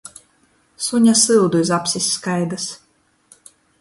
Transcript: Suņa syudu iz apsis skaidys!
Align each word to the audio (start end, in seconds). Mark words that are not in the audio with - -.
Suņa 0.85 1.13
syudu 1.23 1.61
iz 1.65 1.73
apsis 1.77 2.07
skaidys! 2.15 2.67